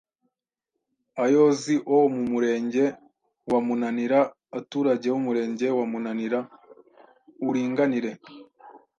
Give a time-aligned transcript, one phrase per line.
[1.23, 2.85] ayoozi o mu Murenge
[3.51, 4.19] wa Munanira
[4.59, 6.39] aturage ’Umurenge wa Munanira
[7.45, 8.11] Uuringanire